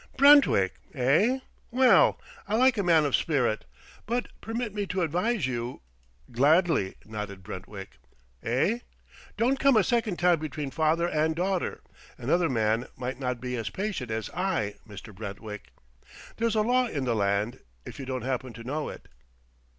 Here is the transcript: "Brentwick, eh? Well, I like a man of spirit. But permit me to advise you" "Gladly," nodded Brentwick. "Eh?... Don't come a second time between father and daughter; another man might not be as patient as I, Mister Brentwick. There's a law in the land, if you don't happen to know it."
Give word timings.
"Brentwick, 0.17 0.79
eh? 0.95 1.41
Well, 1.69 2.19
I 2.47 2.55
like 2.55 2.75
a 2.75 2.81
man 2.81 3.05
of 3.05 3.15
spirit. 3.15 3.65
But 4.07 4.29
permit 4.41 4.73
me 4.73 4.87
to 4.87 5.03
advise 5.03 5.45
you" 5.45 5.83
"Gladly," 6.31 6.95
nodded 7.05 7.43
Brentwick. 7.43 7.99
"Eh?... 8.41 8.79
Don't 9.37 9.59
come 9.59 9.77
a 9.77 9.83
second 9.83 10.17
time 10.17 10.39
between 10.39 10.71
father 10.71 11.07
and 11.07 11.35
daughter; 11.35 11.81
another 12.17 12.49
man 12.49 12.87
might 12.97 13.19
not 13.19 13.39
be 13.39 13.55
as 13.55 13.69
patient 13.69 14.09
as 14.09 14.31
I, 14.31 14.73
Mister 14.87 15.13
Brentwick. 15.13 15.67
There's 16.37 16.55
a 16.55 16.63
law 16.63 16.87
in 16.87 17.03
the 17.03 17.15
land, 17.15 17.59
if 17.85 17.99
you 17.99 18.07
don't 18.07 18.23
happen 18.23 18.53
to 18.53 18.63
know 18.63 18.89
it." 18.89 19.07